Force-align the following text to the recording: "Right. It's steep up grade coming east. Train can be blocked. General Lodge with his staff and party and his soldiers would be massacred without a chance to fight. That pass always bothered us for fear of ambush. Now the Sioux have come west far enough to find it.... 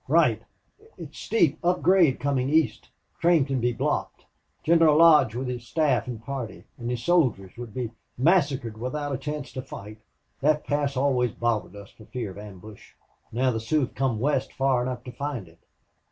"Right. 0.07 0.41
It's 0.97 1.19
steep 1.19 1.59
up 1.63 1.83
grade 1.83 2.19
coming 2.19 2.49
east. 2.49 2.89
Train 3.19 3.45
can 3.45 3.59
be 3.61 3.71
blocked. 3.71 4.25
General 4.63 4.97
Lodge 4.97 5.35
with 5.35 5.47
his 5.47 5.67
staff 5.67 6.07
and 6.07 6.19
party 6.19 6.63
and 6.79 6.89
his 6.89 7.03
soldiers 7.03 7.55
would 7.55 7.71
be 7.71 7.91
massacred 8.17 8.79
without 8.79 9.13
a 9.13 9.17
chance 9.19 9.53
to 9.53 9.61
fight. 9.61 9.99
That 10.39 10.63
pass 10.65 10.97
always 10.97 11.33
bothered 11.33 11.75
us 11.75 11.91
for 11.91 12.05
fear 12.05 12.31
of 12.31 12.39
ambush. 12.39 12.93
Now 13.31 13.51
the 13.51 13.59
Sioux 13.59 13.81
have 13.81 13.93
come 13.93 14.19
west 14.19 14.51
far 14.53 14.81
enough 14.81 15.03
to 15.03 15.11
find 15.11 15.47
it.... 15.47 15.59